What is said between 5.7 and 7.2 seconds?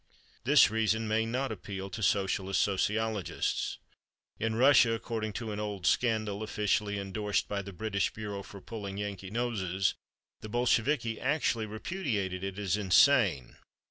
scandal (officially